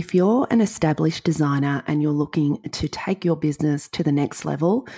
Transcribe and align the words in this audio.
if 0.00 0.14
you're 0.14 0.46
an 0.50 0.62
established 0.62 1.24
designer 1.24 1.84
and 1.86 2.00
you're 2.00 2.10
looking 2.10 2.58
to 2.62 2.88
take 2.88 3.22
your 3.22 3.36
business 3.36 3.86
to 3.86 4.02
the 4.02 4.10
next 4.10 4.46
level, 4.46 4.88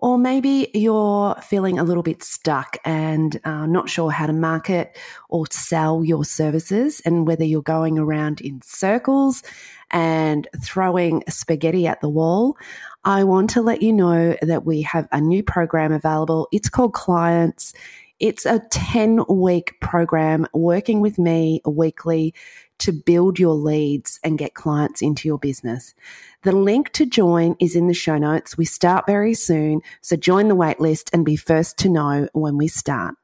or 0.00 0.18
maybe 0.18 0.70
you're 0.74 1.34
feeling 1.36 1.78
a 1.78 1.82
little 1.82 2.02
bit 2.02 2.22
stuck 2.22 2.76
and 2.84 3.40
uh, 3.44 3.64
not 3.64 3.88
sure 3.88 4.10
how 4.10 4.26
to 4.26 4.34
market 4.34 4.98
or 5.30 5.46
sell 5.50 6.04
your 6.04 6.26
services, 6.26 7.00
and 7.06 7.26
whether 7.26 7.42
you're 7.42 7.62
going 7.62 7.98
around 7.98 8.42
in 8.42 8.60
circles 8.60 9.42
and 9.90 10.46
throwing 10.62 11.22
spaghetti 11.26 11.86
at 11.86 12.02
the 12.02 12.10
wall, 12.10 12.58
I 13.02 13.24
want 13.24 13.48
to 13.50 13.62
let 13.62 13.80
you 13.80 13.94
know 13.94 14.36
that 14.42 14.66
we 14.66 14.82
have 14.82 15.08
a 15.10 15.22
new 15.22 15.42
program 15.42 15.90
available. 15.90 16.48
It's 16.52 16.68
called 16.68 16.92
Clients. 16.92 17.72
It's 18.20 18.44
a 18.44 18.58
10 18.70 19.24
week 19.30 19.80
program 19.80 20.46
working 20.52 21.00
with 21.00 21.18
me 21.18 21.62
weekly 21.64 22.34
to 22.80 22.92
build 22.92 23.38
your 23.38 23.54
leads 23.54 24.20
and 24.22 24.36
get 24.36 24.52
clients 24.52 25.00
into 25.00 25.26
your 25.26 25.38
business. 25.38 25.94
The 26.42 26.52
link 26.52 26.92
to 26.92 27.06
join 27.06 27.56
is 27.60 27.74
in 27.74 27.86
the 27.86 27.94
show 27.94 28.18
notes. 28.18 28.58
We 28.58 28.66
start 28.66 29.06
very 29.06 29.32
soon, 29.32 29.80
so 30.02 30.16
join 30.16 30.48
the 30.48 30.54
waitlist 30.54 31.08
and 31.14 31.24
be 31.24 31.34
first 31.34 31.78
to 31.78 31.88
know 31.88 32.28
when 32.34 32.58
we 32.58 32.68
start. 32.68 33.14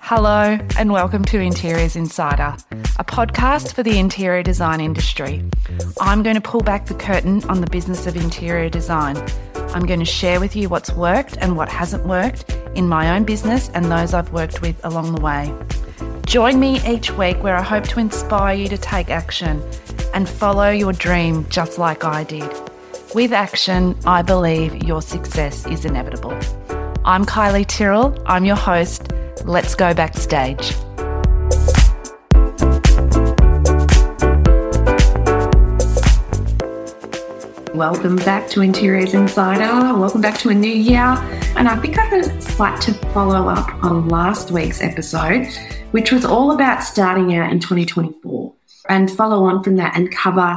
Hello, 0.00 0.58
and 0.78 0.90
welcome 0.90 1.26
to 1.26 1.38
Interiors 1.38 1.96
Insider, 1.96 2.56
a 2.98 3.04
podcast 3.04 3.74
for 3.74 3.82
the 3.82 3.98
interior 3.98 4.42
design 4.42 4.80
industry. 4.80 5.44
I'm 6.00 6.22
going 6.22 6.36
to 6.36 6.40
pull 6.40 6.62
back 6.62 6.86
the 6.86 6.94
curtain 6.94 7.44
on 7.44 7.60
the 7.60 7.66
business 7.66 8.06
of 8.06 8.16
interior 8.16 8.70
design. 8.70 9.16
I'm 9.74 9.86
going 9.86 9.98
to 9.98 10.04
share 10.04 10.38
with 10.38 10.54
you 10.54 10.68
what's 10.68 10.92
worked 10.92 11.36
and 11.38 11.56
what 11.56 11.68
hasn't 11.68 12.06
worked 12.06 12.48
in 12.76 12.88
my 12.88 13.16
own 13.16 13.24
business 13.24 13.70
and 13.70 13.86
those 13.86 14.14
I've 14.14 14.32
worked 14.32 14.62
with 14.62 14.76
along 14.84 15.12
the 15.12 15.20
way. 15.20 15.52
Join 16.26 16.60
me 16.60 16.80
each 16.86 17.10
week 17.10 17.42
where 17.42 17.56
I 17.56 17.62
hope 17.62 17.82
to 17.88 17.98
inspire 17.98 18.54
you 18.54 18.68
to 18.68 18.78
take 18.78 19.10
action 19.10 19.60
and 20.14 20.28
follow 20.28 20.70
your 20.70 20.92
dream 20.92 21.44
just 21.48 21.76
like 21.76 22.04
I 22.04 22.22
did. 22.22 22.48
With 23.16 23.32
action, 23.32 23.98
I 24.06 24.22
believe 24.22 24.84
your 24.84 25.02
success 25.02 25.66
is 25.66 25.84
inevitable. 25.84 26.38
I'm 27.04 27.24
Kylie 27.24 27.66
Tyrrell, 27.66 28.16
I'm 28.26 28.44
your 28.44 28.56
host. 28.56 29.12
Let's 29.44 29.74
go 29.74 29.92
backstage. 29.92 30.72
Welcome 37.74 38.14
back 38.14 38.48
to 38.50 38.60
Interiors 38.60 39.14
Insider. 39.14 39.98
Welcome 39.98 40.20
back 40.20 40.38
to 40.38 40.50
a 40.50 40.54
new 40.54 40.70
year. 40.70 41.00
And 41.56 41.68
I 41.68 41.74
think 41.80 41.98
I'd 41.98 42.56
like 42.56 42.78
to 42.82 42.94
follow 43.12 43.48
up 43.48 43.68
on 43.82 44.08
last 44.08 44.52
week's 44.52 44.80
episode, 44.80 45.48
which 45.90 46.12
was 46.12 46.24
all 46.24 46.52
about 46.52 46.84
starting 46.84 47.34
out 47.34 47.50
in 47.50 47.58
2024 47.58 48.54
and 48.88 49.10
follow 49.10 49.42
on 49.46 49.64
from 49.64 49.74
that 49.74 49.96
and 49.96 50.08
cover 50.14 50.56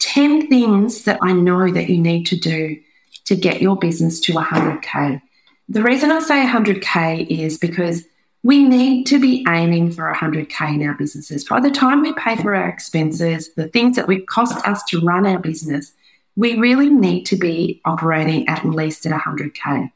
10 0.00 0.48
things 0.48 1.04
that 1.04 1.20
I 1.22 1.30
know 1.30 1.70
that 1.70 1.88
you 1.88 1.98
need 1.98 2.24
to 2.26 2.36
do 2.36 2.80
to 3.26 3.36
get 3.36 3.62
your 3.62 3.76
business 3.76 4.18
to 4.22 4.32
100K. 4.32 5.22
The 5.68 5.82
reason 5.84 6.10
I 6.10 6.18
say 6.18 6.44
100K 6.44 7.28
is 7.28 7.58
because 7.58 8.04
we 8.42 8.64
need 8.64 9.04
to 9.04 9.20
be 9.20 9.44
aiming 9.46 9.92
for 9.92 10.12
100K 10.12 10.74
in 10.74 10.88
our 10.88 10.94
businesses. 10.94 11.44
By 11.44 11.60
the 11.60 11.70
time 11.70 12.02
we 12.02 12.12
pay 12.14 12.34
for 12.34 12.56
our 12.56 12.68
expenses, 12.68 13.54
the 13.54 13.68
things 13.68 13.94
that 13.94 14.08
would 14.08 14.26
cost 14.26 14.66
us 14.66 14.82
to 14.86 15.00
run 15.00 15.26
our 15.26 15.38
business, 15.38 15.92
we 16.40 16.58
really 16.58 16.88
need 16.88 17.24
to 17.26 17.36
be 17.36 17.82
operating 17.84 18.48
at 18.48 18.64
least 18.64 19.04
at 19.04 19.12
100K. 19.12 19.92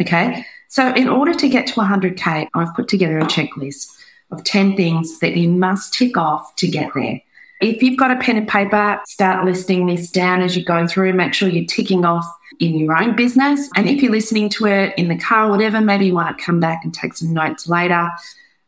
Okay. 0.00 0.44
So, 0.68 0.92
in 0.92 1.08
order 1.08 1.32
to 1.32 1.48
get 1.48 1.68
to 1.68 1.74
100K, 1.74 2.48
I've 2.52 2.74
put 2.74 2.88
together 2.88 3.18
a 3.18 3.24
checklist 3.26 3.86
of 4.32 4.42
10 4.42 4.76
things 4.76 5.20
that 5.20 5.36
you 5.36 5.48
must 5.48 5.94
tick 5.94 6.16
off 6.16 6.56
to 6.56 6.66
get 6.66 6.92
there. 6.94 7.20
If 7.60 7.80
you've 7.80 7.96
got 7.96 8.10
a 8.10 8.16
pen 8.16 8.36
and 8.36 8.48
paper, 8.48 9.00
start 9.06 9.44
listing 9.44 9.86
this 9.86 10.10
down 10.10 10.42
as 10.42 10.56
you're 10.56 10.64
going 10.64 10.88
through. 10.88 11.12
Make 11.12 11.32
sure 11.32 11.48
you're 11.48 11.64
ticking 11.64 12.04
off 12.04 12.26
in 12.58 12.76
your 12.76 13.00
own 13.00 13.14
business. 13.14 13.70
And 13.76 13.88
if 13.88 14.02
you're 14.02 14.10
listening 14.10 14.48
to 14.50 14.66
it 14.66 14.94
in 14.98 15.06
the 15.06 15.16
car, 15.16 15.46
or 15.46 15.50
whatever, 15.52 15.80
maybe 15.80 16.06
you 16.06 16.14
want 16.14 16.36
to 16.36 16.44
come 16.44 16.58
back 16.58 16.84
and 16.84 16.92
take 16.92 17.14
some 17.14 17.32
notes 17.32 17.68
later. 17.68 18.10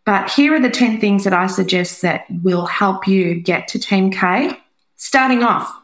But 0.05 0.31
here 0.31 0.55
are 0.55 0.61
the 0.61 0.71
10 0.71 1.01
things 1.01 1.25
that 1.25 1.33
I 1.33 1.49
suggest 1.49 2.03
that 2.03 2.27
will 2.45 2.67
help 2.67 3.09
you 3.09 3.35
get 3.35 3.67
to 3.69 3.81
10K. 3.81 4.57
Starting 4.95 5.43
off, 5.43 5.75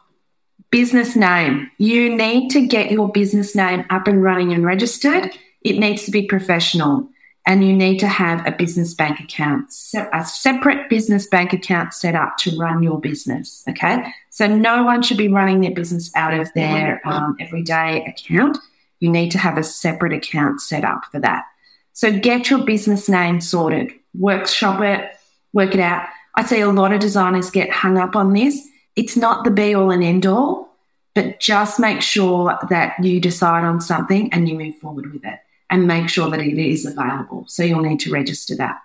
business 0.73 1.15
name. 1.15 1.69
You 1.77 2.17
need 2.17 2.49
to 2.49 2.65
get 2.65 2.89
your 2.89 3.07
business 3.07 3.55
name 3.55 3.85
up 3.91 4.07
and 4.07 4.23
running 4.23 4.51
and 4.53 4.65
registered. 4.65 5.29
It 5.61 5.77
needs 5.77 6.03
to 6.05 6.11
be 6.11 6.25
professional 6.25 7.07
and 7.45 7.63
you 7.63 7.73
need 7.73 7.99
to 7.99 8.07
have 8.07 8.43
a 8.47 8.51
business 8.51 8.95
bank 8.95 9.19
account, 9.19 9.71
a 10.11 10.25
separate 10.25 10.89
business 10.89 11.27
bank 11.27 11.53
account 11.53 11.93
set 11.93 12.15
up 12.15 12.37
to 12.37 12.57
run 12.57 12.81
your 12.81 12.99
business. 12.99 13.63
Okay. 13.69 14.03
So 14.31 14.47
no 14.47 14.81
one 14.81 15.03
should 15.03 15.17
be 15.17 15.27
running 15.27 15.61
their 15.61 15.75
business 15.75 16.09
out 16.15 16.33
of 16.33 16.51
their 16.55 17.07
um, 17.07 17.35
everyday 17.39 18.03
account. 18.05 18.57
You 18.99 19.11
need 19.11 19.29
to 19.29 19.37
have 19.37 19.59
a 19.59 19.63
separate 19.63 20.13
account 20.13 20.59
set 20.59 20.83
up 20.83 21.03
for 21.11 21.19
that. 21.19 21.43
So 21.91 22.17
get 22.17 22.49
your 22.49 22.65
business 22.65 23.07
name 23.07 23.41
sorted, 23.41 23.91
workshop 24.15 24.81
it, 24.81 25.11
work 25.51 25.75
it 25.75 25.79
out. 25.79 26.07
I 26.33 26.43
see 26.43 26.61
a 26.61 26.71
lot 26.71 26.93
of 26.93 26.99
designers 26.99 27.51
get 27.51 27.69
hung 27.69 27.99
up 27.99 28.15
on 28.15 28.33
this. 28.33 28.69
It's 28.95 29.17
not 29.17 29.43
the 29.43 29.51
be 29.51 29.73
all 29.73 29.91
and 29.91 30.03
end 30.03 30.25
all, 30.25 30.69
but 31.15 31.39
just 31.39 31.79
make 31.79 32.01
sure 32.01 32.57
that 32.69 33.03
you 33.03 33.19
decide 33.19 33.63
on 33.63 33.81
something 33.81 34.31
and 34.33 34.47
you 34.47 34.57
move 34.57 34.75
forward 34.77 35.11
with 35.11 35.25
it 35.25 35.39
and 35.69 35.87
make 35.87 36.09
sure 36.09 36.29
that 36.29 36.39
it 36.39 36.57
is 36.57 36.85
available. 36.85 37.45
So 37.47 37.63
you'll 37.63 37.81
need 37.81 37.99
to 38.01 38.11
register 38.11 38.55
that. 38.57 38.79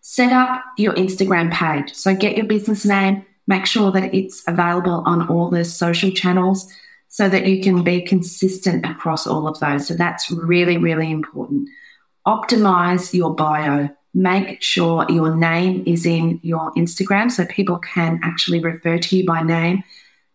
Set 0.00 0.32
up 0.32 0.62
your 0.76 0.92
Instagram 0.94 1.52
page. 1.52 1.94
So 1.94 2.14
get 2.14 2.36
your 2.36 2.46
business 2.46 2.84
name, 2.84 3.24
make 3.46 3.66
sure 3.66 3.90
that 3.90 4.14
it's 4.14 4.42
available 4.46 5.02
on 5.06 5.28
all 5.28 5.50
the 5.50 5.64
social 5.64 6.10
channels 6.10 6.72
so 7.08 7.28
that 7.28 7.46
you 7.46 7.62
can 7.62 7.82
be 7.84 8.02
consistent 8.02 8.84
across 8.84 9.26
all 9.26 9.46
of 9.46 9.58
those. 9.60 9.86
So 9.86 9.94
that's 9.94 10.30
really, 10.30 10.78
really 10.78 11.10
important. 11.10 11.68
Optimize 12.26 13.14
your 13.14 13.34
bio. 13.34 13.88
Make 14.14 14.62
sure 14.62 15.04
your 15.08 15.34
name 15.34 15.82
is 15.86 16.06
in 16.06 16.38
your 16.42 16.72
Instagram 16.74 17.30
so 17.30 17.44
people 17.46 17.78
can 17.78 18.20
actually 18.22 18.60
refer 18.60 18.98
to 18.98 19.16
you 19.16 19.26
by 19.26 19.42
name. 19.42 19.82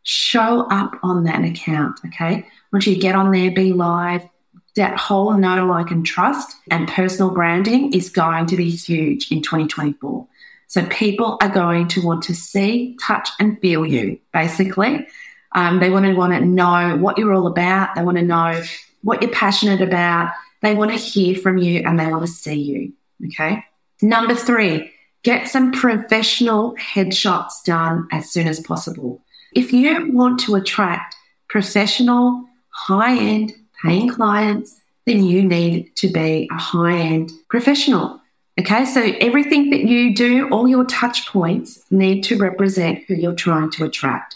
Show 0.03 0.67
up 0.69 0.99
on 1.01 1.23
that 1.23 1.43
account, 1.45 1.99
okay? 2.07 2.45
Once 2.73 2.87
you 2.87 2.97
get 2.97 3.15
on 3.15 3.31
there, 3.31 3.51
be 3.51 3.71
live, 3.71 4.27
that 4.75 4.97
whole 4.97 5.33
know, 5.33 5.65
like, 5.65 5.91
and 5.91 6.05
trust 6.05 6.55
and 6.69 6.87
personal 6.87 7.31
branding 7.31 7.93
is 7.93 8.09
going 8.09 8.45
to 8.47 8.55
be 8.55 8.69
huge 8.69 9.31
in 9.31 9.41
2024. 9.41 10.27
So 10.67 10.85
people 10.85 11.37
are 11.41 11.49
going 11.49 11.87
to 11.89 12.05
want 12.05 12.23
to 12.23 12.35
see, 12.35 12.97
touch, 13.01 13.29
and 13.39 13.59
feel 13.59 13.85
you, 13.85 14.19
basically. 14.31 15.07
Um, 15.53 15.79
they 15.79 15.89
want 15.89 16.05
to 16.05 16.13
want 16.13 16.33
to 16.33 16.41
know 16.41 16.97
what 16.97 17.17
you're 17.17 17.33
all 17.33 17.47
about. 17.47 17.95
They 17.95 18.03
want 18.03 18.17
to 18.17 18.23
know 18.23 18.61
what 19.01 19.21
you're 19.21 19.31
passionate 19.31 19.81
about. 19.81 20.31
They 20.61 20.75
want 20.75 20.91
to 20.91 20.97
hear 20.97 21.35
from 21.35 21.57
you 21.57 21.81
and 21.85 21.99
they 21.99 22.07
want 22.07 22.25
to 22.25 22.31
see 22.31 22.61
you. 22.61 22.93
Okay. 23.27 23.63
Number 24.01 24.35
three, 24.35 24.91
get 25.23 25.47
some 25.47 25.71
professional 25.71 26.75
headshots 26.75 27.63
done 27.65 28.07
as 28.11 28.31
soon 28.31 28.47
as 28.47 28.59
possible. 28.59 29.21
If 29.53 29.73
you 29.73 30.11
want 30.13 30.39
to 30.41 30.55
attract 30.55 31.15
professional, 31.49 32.45
high 32.69 33.17
end 33.17 33.53
paying 33.83 34.09
clients, 34.09 34.79
then 35.05 35.23
you 35.23 35.43
need 35.43 35.95
to 35.97 36.07
be 36.07 36.47
a 36.51 36.55
high 36.55 36.97
end 36.97 37.31
professional. 37.49 38.21
Okay, 38.59 38.85
so 38.85 39.01
everything 39.21 39.69
that 39.69 39.85
you 39.85 40.13
do, 40.13 40.49
all 40.49 40.67
your 40.67 40.83
touch 40.85 41.27
points 41.27 41.81
need 41.89 42.23
to 42.25 42.37
represent 42.37 43.03
who 43.07 43.15
you're 43.15 43.33
trying 43.33 43.71
to 43.71 43.85
attract. 43.85 44.35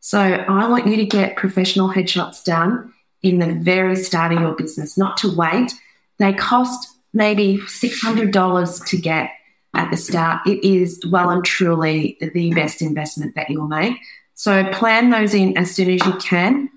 So 0.00 0.18
I 0.18 0.68
want 0.68 0.86
you 0.86 0.96
to 0.96 1.04
get 1.04 1.36
professional 1.36 1.88
headshots 1.88 2.42
done 2.42 2.92
in 3.22 3.38
the 3.38 3.54
very 3.54 3.96
start 3.96 4.32
of 4.32 4.40
your 4.40 4.56
business, 4.56 4.98
not 4.98 5.16
to 5.18 5.34
wait. 5.34 5.72
They 6.18 6.32
cost 6.32 6.96
maybe 7.12 7.58
$600 7.58 8.86
to 8.86 8.96
get 8.96 9.30
at 9.74 9.90
the 9.90 9.96
start. 9.96 10.46
It 10.46 10.64
is 10.64 11.00
well 11.08 11.30
and 11.30 11.44
truly 11.44 12.18
the 12.20 12.52
best 12.52 12.82
investment 12.82 13.34
that 13.36 13.50
you'll 13.50 13.68
make. 13.68 13.96
So 14.34 14.64
plan 14.72 15.10
those 15.10 15.34
in 15.34 15.56
as 15.56 15.74
soon 15.74 15.90
as 15.90 16.04
you 16.06 16.14
can. 16.14 16.70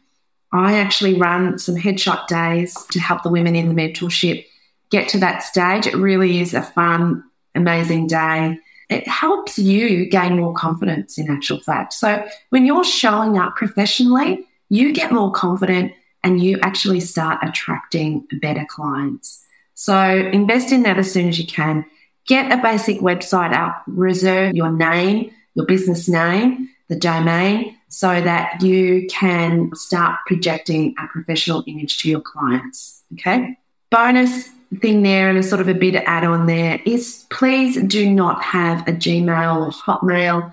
I 0.52 0.78
actually 0.80 1.16
run 1.16 1.58
some 1.58 1.76
headshot 1.76 2.28
days 2.28 2.76
to 2.92 3.00
help 3.00 3.24
the 3.24 3.30
women 3.30 3.56
in 3.56 3.68
the 3.68 3.74
mentorship 3.74 4.46
get 4.92 5.10
to 5.10 5.18
that 5.20 5.42
stage. 5.42 5.88
It 5.88 5.96
really 5.96 6.40
is 6.40 6.54
a 6.54 6.62
fun, 6.62 7.24
amazing 7.56 8.08
day. 8.08 8.60
It 8.90 9.08
helps 9.08 9.58
you 9.58 10.06
gain 10.06 10.38
more 10.38 10.54
confidence 10.54 11.18
in 11.18 11.32
actual 11.32 11.60
fact. 11.60 11.94
So 11.94 12.24
when 12.50 12.66
you're 12.66 12.84
showing 12.84 13.40
up 13.40 13.56
professionally, 13.56 14.46
you 14.70 14.94
get 14.94 15.12
more 15.12 15.32
confident 15.32 15.94
and 16.24 16.44
you 16.44 16.60
actually 16.62 17.00
start 17.00 17.40
attracting 17.42 18.28
better 18.42 18.66
clients. 18.70 19.43
So 19.74 19.98
invest 20.32 20.72
in 20.72 20.84
that 20.84 20.98
as 20.98 21.12
soon 21.12 21.30
as 21.30 21.40
you 21.40 21.48
can. 21.48 21.86
Get 22.26 22.52
a 22.52 22.62
basic 22.62 23.00
website 23.00 23.54
up, 23.54 23.84
reserve 23.88 24.56
your 24.56 24.72
name, 24.72 25.32
your 25.56 25.66
business 25.66 26.08
name, 26.08 26.70
the 26.88 26.96
domain, 26.96 27.76
so 27.90 28.22
that 28.22 28.62
you 28.62 29.08
can 29.10 29.72
start 29.76 30.20
projecting 30.26 30.96
a 31.04 31.08
professional 31.08 31.64
image 31.68 32.02
to 32.02 32.10
your 32.10 32.22
clients. 32.22 33.04
Okay. 33.14 33.58
Bonus 33.90 34.50
thing 34.82 35.04
there 35.04 35.30
and 35.30 35.38
a 35.38 35.44
sort 35.44 35.62
of 35.62 35.68
a 35.68 35.74
bit 35.74 35.96
of 35.96 36.04
add 36.06 36.24
on 36.24 36.48
there 36.48 36.80
is 36.86 37.26
please 37.30 37.80
do 37.84 38.10
not 38.10 38.42
have 38.42 38.88
a 38.88 38.92
Gmail 38.92 39.68
or 39.68 39.72
Hotmail 39.72 40.52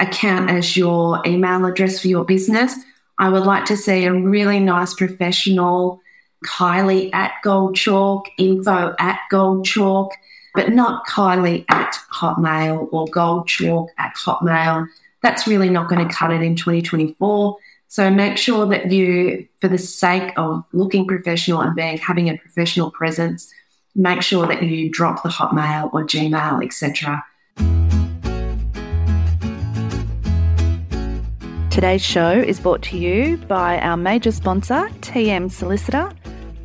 account 0.00 0.50
as 0.50 0.76
your 0.76 1.22
email 1.26 1.64
address 1.64 2.00
for 2.00 2.08
your 2.08 2.24
business. 2.24 2.74
I 3.18 3.28
would 3.28 3.44
like 3.44 3.66
to 3.66 3.76
see 3.76 4.06
a 4.06 4.12
really 4.12 4.58
nice 4.58 4.94
professional 4.94 6.00
Kylie 6.44 7.12
at 7.12 7.32
Gold 7.42 7.76
Chalk, 7.76 8.28
info 8.38 8.94
at 8.98 9.20
Gold 9.30 9.64
Chalk, 9.64 10.12
but 10.54 10.70
not 10.70 11.06
Kylie 11.06 11.64
at 11.68 11.94
Hotmail 12.12 12.88
or 12.92 13.06
Gold 13.06 13.46
Chalk 13.46 13.90
at 13.98 14.14
Hotmail. 14.16 14.86
That's 15.22 15.46
really 15.46 15.68
not 15.68 15.88
going 15.88 16.06
to 16.06 16.12
cut 16.12 16.32
it 16.32 16.42
in 16.42 16.56
2024. 16.56 17.56
So 17.88 18.08
make 18.08 18.38
sure 18.38 18.66
that 18.66 18.90
you, 18.90 19.48
for 19.60 19.68
the 19.68 19.78
sake 19.78 20.32
of 20.36 20.64
looking 20.72 21.06
professional 21.06 21.60
and 21.60 21.74
being 21.74 21.98
having 21.98 22.28
a 22.30 22.38
professional 22.38 22.90
presence, 22.90 23.52
make 23.94 24.22
sure 24.22 24.46
that 24.46 24.62
you 24.62 24.88
drop 24.90 25.22
the 25.22 25.28
Hotmail 25.28 25.92
or 25.92 26.04
Gmail, 26.04 26.64
etc. 26.64 27.24
Today's 31.70 32.02
show 32.02 32.30
is 32.32 32.60
brought 32.60 32.82
to 32.82 32.98
you 32.98 33.36
by 33.48 33.78
our 33.78 33.96
major 33.96 34.32
sponsor, 34.32 34.88
TM 35.00 35.50
Solicitor. 35.50 36.12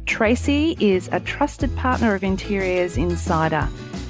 Tracy 0.05 0.77
is 0.79 1.09
a 1.11 1.19
trusted 1.19 1.75
partner 1.75 2.15
of 2.15 2.23
Interiors 2.23 2.97
Insider. 2.97 3.67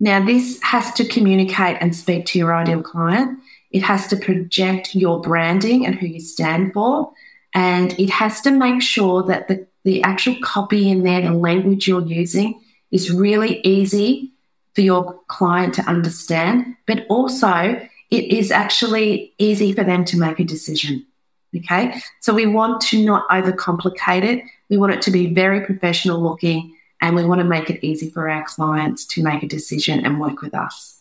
Now, 0.00 0.24
this 0.24 0.60
has 0.62 0.92
to 0.94 1.04
communicate 1.04 1.76
and 1.80 1.94
speak 1.94 2.26
to 2.26 2.38
your 2.38 2.54
ideal 2.54 2.82
client. 2.82 3.38
It 3.70 3.82
has 3.82 4.06
to 4.08 4.16
project 4.16 4.94
your 4.94 5.20
branding 5.20 5.84
and 5.84 5.96
who 5.96 6.06
you 6.06 6.20
stand 6.20 6.72
for. 6.72 7.12
And 7.52 7.98
it 7.98 8.10
has 8.10 8.40
to 8.42 8.50
make 8.50 8.82
sure 8.82 9.22
that 9.24 9.48
the, 9.48 9.66
the 9.84 10.02
actual 10.02 10.36
copy 10.42 10.88
in 10.88 11.02
there, 11.02 11.22
the 11.22 11.32
language 11.32 11.88
you're 11.88 12.06
using, 12.06 12.60
is 12.90 13.12
really 13.12 13.60
easy 13.64 14.32
for 14.74 14.82
your 14.82 15.20
client 15.28 15.74
to 15.74 15.82
understand, 15.82 16.76
but 16.86 17.06
also 17.08 17.80
it 18.10 18.24
is 18.24 18.50
actually 18.50 19.32
easy 19.38 19.72
for 19.72 19.84
them 19.84 20.04
to 20.04 20.18
make 20.18 20.38
a 20.38 20.44
decision. 20.44 21.06
Okay. 21.56 22.00
So 22.20 22.34
we 22.34 22.46
want 22.46 22.80
to 22.82 23.04
not 23.04 23.28
overcomplicate 23.28 24.24
it. 24.24 24.44
We 24.68 24.76
want 24.76 24.92
it 24.92 25.02
to 25.02 25.10
be 25.10 25.32
very 25.32 25.60
professional 25.60 26.20
looking 26.20 26.74
and 27.00 27.14
we 27.14 27.24
want 27.24 27.40
to 27.40 27.44
make 27.44 27.70
it 27.70 27.84
easy 27.84 28.08
for 28.10 28.28
our 28.28 28.44
clients 28.44 29.04
to 29.06 29.22
make 29.22 29.42
a 29.42 29.46
decision 29.46 30.04
and 30.04 30.20
work 30.20 30.40
with 30.40 30.54
us. 30.54 31.00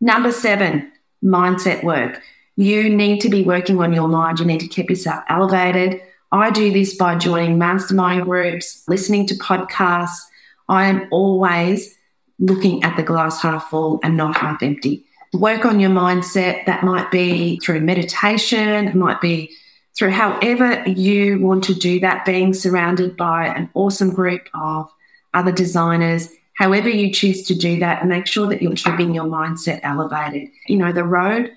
Number 0.00 0.32
seven, 0.32 0.92
mindset 1.24 1.82
work. 1.82 2.22
You 2.56 2.88
need 2.88 3.20
to 3.22 3.28
be 3.28 3.42
working 3.42 3.80
on 3.80 3.92
your 3.92 4.08
mind. 4.08 4.38
You 4.38 4.46
need 4.46 4.60
to 4.60 4.68
keep 4.68 4.90
yourself 4.90 5.24
elevated. 5.28 6.02
I 6.32 6.50
do 6.50 6.72
this 6.72 6.94
by 6.94 7.16
joining 7.16 7.58
mastermind 7.58 8.24
groups, 8.24 8.84
listening 8.86 9.26
to 9.28 9.34
podcasts. 9.36 10.20
I 10.68 10.86
am 10.86 11.08
always 11.10 11.96
looking 12.38 12.82
at 12.82 12.96
the 12.96 13.02
glass 13.02 13.42
half 13.42 13.68
full 13.68 13.98
and 14.02 14.16
not 14.16 14.36
half 14.36 14.62
empty. 14.62 15.04
Work 15.32 15.64
on 15.64 15.80
your 15.80 15.90
mindset. 15.90 16.66
That 16.66 16.84
might 16.84 17.10
be 17.10 17.58
through 17.60 17.80
meditation, 17.80 18.88
it 18.88 18.94
might 18.94 19.20
be 19.20 19.54
through 19.96 20.10
however 20.10 20.82
you 20.88 21.40
want 21.40 21.64
to 21.64 21.74
do 21.74 22.00
that, 22.00 22.24
being 22.24 22.54
surrounded 22.54 23.16
by 23.16 23.46
an 23.46 23.70
awesome 23.74 24.12
group 24.12 24.48
of 24.54 24.90
other 25.34 25.52
designers, 25.52 26.28
however 26.54 26.88
you 26.88 27.12
choose 27.12 27.44
to 27.46 27.54
do 27.54 27.78
that, 27.80 28.06
make 28.06 28.26
sure 28.26 28.46
that 28.48 28.62
you're 28.62 28.74
keeping 28.74 29.14
your 29.14 29.24
mindset 29.24 29.80
elevated. 29.82 30.48
You 30.68 30.76
know, 30.76 30.92
the 30.92 31.04
road 31.04 31.50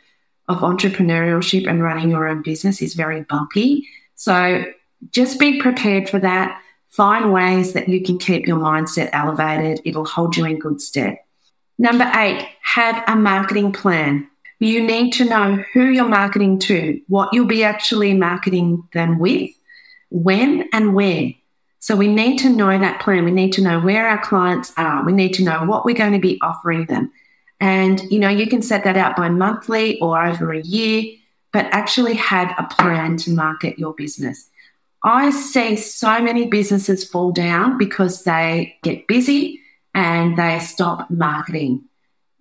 of 0.50 0.60
entrepreneurship 0.60 1.68
and 1.68 1.82
running 1.82 2.10
your 2.10 2.28
own 2.28 2.42
business 2.42 2.82
is 2.82 2.94
very 2.94 3.24
bumpy. 3.24 3.88
So 4.16 4.66
just 5.12 5.40
be 5.40 5.62
prepared 5.62 6.10
for 6.10 6.20
that. 6.20 6.62
Find 6.90 7.34
ways 7.34 7.74
that 7.74 7.90
you 7.90 8.04
can 8.04 8.18
keep 8.20 8.46
your 8.46 8.58
mindset 8.58 9.10
elevated. 9.14 9.82
It'll 9.84 10.06
hold 10.06 10.38
you 10.38 10.46
in 10.46 10.60
good 10.60 10.80
stead. 10.80 11.18
Number 11.78 12.10
eight, 12.16 12.48
have 12.62 13.04
a 13.08 13.16
marketing 13.16 13.72
plan. 13.72 14.30
You 14.60 14.82
need 14.82 15.12
to 15.14 15.26
know 15.26 15.64
who 15.74 15.90
you're 15.90 16.08
marketing 16.08 16.60
to, 16.60 17.02
what 17.08 17.34
you'll 17.34 17.48
be 17.48 17.64
actually 17.64 18.14
marketing 18.14 18.88
them 18.94 19.20
with, 19.20 19.52
when 20.10 20.70
and 20.72 20.94
where. 20.94 21.32
So 21.80 21.98
we 21.98 22.08
need 22.08 22.38
to 22.40 22.50
know 22.50 22.78
that 22.78 23.02
plan. 23.02 23.26
We 23.26 23.32
need 23.32 23.52
to 23.54 23.62
know 23.62 23.82
where 23.82 24.08
our 24.08 24.24
clients 24.24 24.72
are. 24.78 25.04
We 25.04 25.12
need 25.12 25.34
to 25.34 25.44
know 25.44 25.66
what 25.66 25.84
we're 25.84 25.96
going 25.96 26.14
to 26.14 26.20
be 26.20 26.40
offering 26.42 26.86
them. 26.86 27.12
And, 27.60 28.02
you 28.10 28.20
know, 28.20 28.30
you 28.30 28.48
can 28.48 28.62
set 28.62 28.86
that 28.86 28.96
out 28.96 29.18
by 29.18 29.30
monthly 29.30 30.00
or 30.00 30.26
over 30.26 30.54
a 30.54 30.62
year, 30.62 31.04
but 31.52 31.66
actually 31.72 32.14
have 32.16 32.54
a 32.58 32.64
plan 32.64 33.18
to 33.18 33.32
market 33.32 33.78
your 33.78 33.94
business. 33.94 34.50
I 35.04 35.32
see 35.32 35.76
so 35.76 36.22
many 36.22 36.48
businesses 36.48 37.04
fall 37.04 37.32
down 37.32 37.78
because 37.78 38.24
they 38.24 38.78
get 38.84 39.08
busy 39.08 39.60
and 39.94 40.38
they 40.38 40.60
stop 40.60 41.10
marketing. 41.12 41.84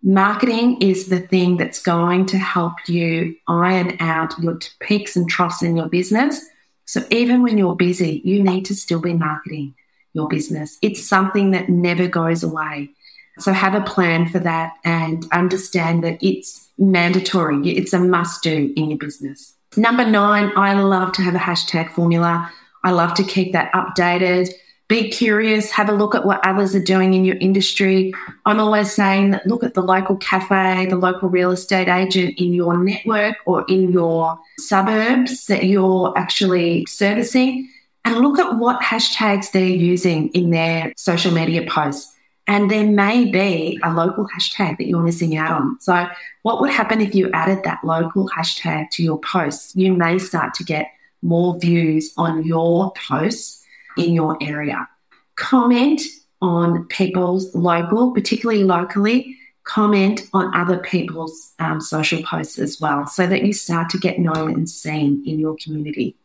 Marketing 0.03 0.81
is 0.81 1.09
the 1.09 1.21
thing 1.21 1.57
that's 1.57 1.81
going 1.81 2.27
to 2.27 2.39
help 2.39 2.75
you 2.89 3.37
iron 3.47 3.97
out 4.01 4.39
your 4.41 4.59
peaks 4.81 5.15
and 5.15 5.29
troughs 5.29 5.63
in 5.63 5.77
your 5.77 5.89
business 5.89 6.45
so 6.93 7.03
even 7.11 7.43
when 7.43 7.57
you're 7.57 7.75
busy, 7.75 8.21
you 8.23 8.43
need 8.43 8.67
to 8.67 8.75
still 8.75 9.01
be 9.01 9.15
marketing 9.15 9.75
your 10.13 10.29
business. 10.29 10.77
It's 10.83 11.07
something 11.07 11.53
that 11.53 11.71
never 11.71 12.07
goes 12.07 12.43
away. 12.43 12.91
So 13.39 13.53
have 13.53 13.75
a 13.75 13.81
plan 13.81 14.29
for 14.29 14.39
that 14.41 14.75
and 14.85 15.27
understand 15.33 16.05
that 16.05 16.19
it's 16.23 16.69
mandatory. 16.77 17.71
It's 17.71 17.95
a 17.95 17.99
must 17.99 18.43
do 18.43 18.75
in 18.77 18.91
your 18.91 18.99
business. 18.99 19.55
Number 19.75 20.05
nine, 20.05 20.53
I 20.55 20.75
love 20.75 21.13
to 21.13 21.23
have 21.23 21.35
a 21.35 21.39
hashtag 21.39 21.91
formula. 21.91 22.53
I 22.85 22.91
love 22.91 23.15
to 23.15 23.25
keep 23.25 23.53
that 23.53 23.73
updated 23.73 24.53
be 24.89 25.11
curious, 25.11 25.71
have 25.71 25.89
a 25.89 25.93
look 25.93 26.15
at 26.15 26.27
what 26.27 26.47
others 26.47 26.75
are 26.75 26.83
doing 26.83 27.15
in 27.15 27.25
your 27.25 27.37
industry. 27.37 28.13
I'm 28.45 28.61
always 28.61 28.93
saying 28.93 29.31
that 29.31 29.47
look 29.47 29.63
at 29.63 29.75
the 29.75 29.83
local 29.83 30.17
cafe, 30.17 30.87
the 30.87 30.97
local 30.97 31.29
real 31.29 31.51
estate 31.51 31.89
agent 31.89 32.35
in 32.39 32.53
your 32.53 32.77
network 32.77 33.37
or 33.47 33.65
in 33.69 33.91
your 33.91 34.39
suburbs 34.59 35.47
that 35.47 35.65
you're 35.65 36.13
actually 36.17 36.85
servicing 36.87 37.71
and 38.05 38.19
look 38.19 38.39
at 38.39 38.59
what 38.59 38.83
hashtags 38.83 39.53
they're 39.53 39.65
using 39.65 40.29
in 40.31 40.51
their 40.51 40.93
social 40.97 41.33
media 41.33 41.65
posts. 41.67 42.15
And 42.49 42.71
there 42.71 42.85
may 42.85 43.31
be 43.31 43.79
a 43.85 43.95
local 43.95 44.27
hashtag 44.37 44.77
that 44.79 44.89
you're 44.89 45.03
missing 45.03 45.37
out 45.37 45.53
on. 45.53 45.81
So, 45.81 46.09
what 46.43 46.61
would 46.61 46.71
happen 46.71 47.01
if 47.01 47.15
you 47.15 47.31
added 47.33 47.63
that 47.63 47.85
local 47.85 48.29
hashtag 48.29 48.91
to 48.91 49.03
your 49.03 49.21
posts? 49.21 49.77
You 49.77 49.95
may 49.95 50.19
start 50.19 50.53
to 50.55 50.65
get 50.65 50.89
more 51.23 51.59
views 51.61 52.13
on 52.17 52.45
your 52.45 52.93
posts 53.09 53.62
in 53.97 54.13
your 54.13 54.37
area. 54.41 54.89
Comment 55.37 56.01
on 56.41 56.87
people's 56.87 57.55
local, 57.55 58.13
particularly 58.13 58.65
locally, 58.65 59.37
comment 59.65 60.23
on 60.33 60.55
other 60.55 60.79
people's 60.79 61.53
um, 61.59 61.81
social 61.81 62.23
posts 62.23 62.59
as 62.59 62.81
well 62.81 63.07
so 63.07 63.27
that 63.27 63.45
you 63.45 63.53
start 63.53 63.89
to 63.91 63.99
get 63.99 64.19
known 64.19 64.55
and 64.55 64.69
seen 64.69 65.23
in 65.27 65.39
your 65.39 65.57
community. 65.63 66.17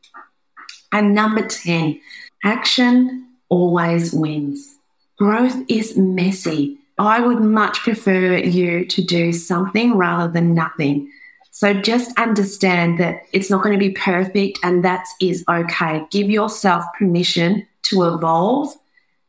And 0.92 1.14
number 1.14 1.46
10, 1.46 2.00
action 2.44 3.28
always 3.50 4.14
wins. 4.14 4.76
Growth 5.18 5.58
is 5.68 5.98
messy. 5.98 6.78
I 6.98 7.20
would 7.20 7.42
much 7.42 7.80
prefer 7.80 8.38
you 8.38 8.86
to 8.86 9.04
do 9.04 9.34
something 9.34 9.96
rather 9.96 10.32
than 10.32 10.54
nothing. 10.54 11.12
So 11.58 11.74
just 11.74 12.16
understand 12.20 13.00
that 13.00 13.24
it's 13.34 13.50
not 13.50 13.64
going 13.64 13.74
to 13.74 13.84
be 13.84 13.92
perfect 13.92 14.60
and 14.62 14.86
that 14.86 15.08
is 15.20 15.44
okay. 15.50 16.04
Give 16.12 16.30
yourself 16.30 16.86
permission 17.00 17.66
to 17.86 18.04
evolve 18.04 18.72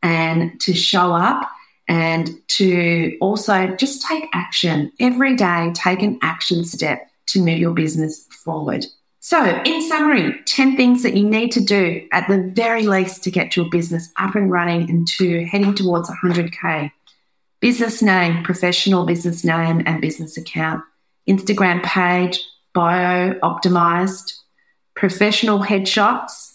and 0.02 0.60
to 0.60 0.74
show 0.74 1.14
up 1.14 1.50
and 1.88 2.28
to 2.48 3.16
also 3.22 3.68
just 3.76 4.06
take 4.06 4.26
action 4.34 4.92
every 5.00 5.36
day, 5.36 5.72
take 5.72 6.02
an 6.02 6.18
action 6.20 6.66
step 6.66 7.10
to 7.28 7.42
move 7.42 7.60
your 7.60 7.72
business 7.72 8.26
forward. 8.44 8.84
So, 9.20 9.62
in 9.64 9.88
summary, 9.88 10.34
10 10.44 10.76
things 10.76 11.02
that 11.04 11.16
you 11.16 11.24
need 11.24 11.50
to 11.52 11.64
do 11.64 12.06
at 12.12 12.28
the 12.28 12.52
very 12.54 12.82
least 12.82 13.24
to 13.24 13.30
get 13.30 13.56
your 13.56 13.70
business 13.70 14.12
up 14.18 14.34
and 14.34 14.50
running 14.50 14.90
and 14.90 15.08
to 15.16 15.46
heading 15.46 15.74
towards 15.74 16.10
100K. 16.10 16.92
Business 17.60 18.02
name, 18.02 18.44
professional 18.44 19.06
business 19.06 19.44
name, 19.44 19.82
and 19.86 20.02
business 20.02 20.36
account. 20.36 20.84
Instagram 21.28 21.82
page, 21.82 22.40
bio 22.72 23.34
optimized, 23.40 24.34
professional 24.94 25.60
headshots, 25.60 26.48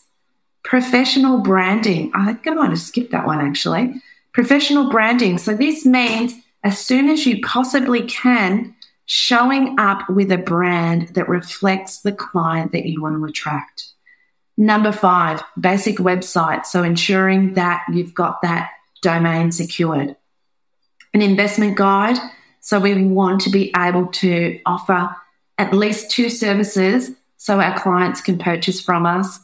Professional 0.64 1.40
branding. 1.40 2.10
I 2.16 2.26
think 2.26 2.48
I 2.48 2.52
might 2.52 2.70
have 2.70 2.80
skipped 2.80 3.12
that 3.12 3.28
one 3.28 3.42
actually. 3.42 4.02
Professional 4.34 4.90
branding. 4.90 5.38
So 5.38 5.54
this 5.54 5.86
means 5.86 6.34
as 6.64 6.80
soon 6.80 7.10
as 7.10 7.26
you 7.26 7.42
possibly 7.42 8.04
can, 8.04 8.74
showing 9.06 9.78
up 9.78 10.10
with 10.10 10.32
a 10.32 10.38
brand 10.38 11.10
that 11.10 11.28
reflects 11.28 12.02
the 12.02 12.14
client 12.14 12.72
that 12.72 12.86
you 12.86 13.02
want 13.02 13.18
to 13.18 13.26
attract. 13.26 13.90
Number 14.56 14.94
five, 14.94 15.44
basic 15.60 15.98
website. 15.98 16.66
So 16.66 16.84
ensuring 16.84 17.56
that 17.56 17.84
you've 17.92 18.14
got 18.14 18.42
that 18.42 18.70
domain 19.02 19.52
secured. 19.52 20.16
An 21.14 21.22
investment 21.22 21.76
guide. 21.76 22.18
So 22.64 22.80
we 22.80 23.06
want 23.06 23.42
to 23.42 23.50
be 23.50 23.72
able 23.76 24.08
to 24.08 24.60
offer 24.66 25.16
at 25.58 25.74
least 25.74 26.10
two 26.10 26.30
services 26.30 27.12
so 27.38 27.60
our 27.60 27.78
clients 27.78 28.22
can 28.22 28.40
purchase 28.40 28.82
from 28.82 29.06
us. 29.06 29.40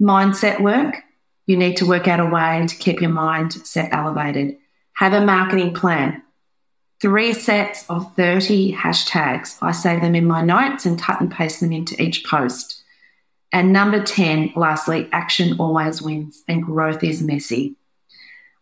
Mindset 0.00 0.60
work. 0.60 0.94
You 1.46 1.56
need 1.56 1.78
to 1.78 1.86
work 1.86 2.06
out 2.06 2.20
a 2.20 2.26
way 2.26 2.64
to 2.66 2.76
keep 2.76 3.00
your 3.00 3.10
mindset 3.10 3.88
elevated. 3.92 4.58
Have 4.92 5.14
a 5.14 5.24
marketing 5.24 5.74
plan 5.74 6.22
three 7.00 7.32
sets 7.32 7.88
of 7.88 8.14
30 8.14 8.74
hashtags. 8.74 9.56
I 9.62 9.72
save 9.72 10.02
them 10.02 10.14
in 10.14 10.26
my 10.26 10.42
notes 10.42 10.84
and 10.84 11.00
cut 11.00 11.20
and 11.20 11.32
paste 11.32 11.60
them 11.60 11.72
into 11.72 12.00
each 12.00 12.24
post. 12.24 12.82
And 13.52 13.72
number 13.72 14.02
10, 14.02 14.52
lastly, 14.54 15.08
action 15.10 15.56
always 15.58 16.02
wins 16.02 16.42
and 16.46 16.62
growth 16.62 17.02
is 17.02 17.22
messy. 17.22 17.74